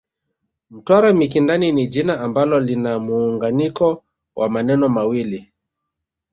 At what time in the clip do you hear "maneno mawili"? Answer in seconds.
4.49-5.51